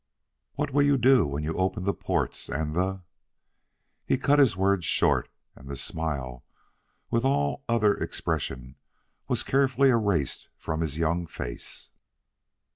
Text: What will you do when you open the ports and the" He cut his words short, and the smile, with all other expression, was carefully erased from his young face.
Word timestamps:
What 0.55 0.71
will 0.73 0.81
you 0.81 0.97
do 0.97 1.27
when 1.27 1.43
you 1.43 1.53
open 1.53 1.83
the 1.83 1.93
ports 1.93 2.49
and 2.49 2.73
the" 2.73 3.03
He 4.07 4.17
cut 4.17 4.39
his 4.39 4.57
words 4.57 4.83
short, 4.83 5.29
and 5.55 5.69
the 5.69 5.77
smile, 5.77 6.43
with 7.11 7.23
all 7.23 7.63
other 7.69 7.93
expression, 7.95 8.77
was 9.27 9.43
carefully 9.43 9.89
erased 9.89 10.47
from 10.57 10.81
his 10.81 10.97
young 10.97 11.27
face. 11.27 11.91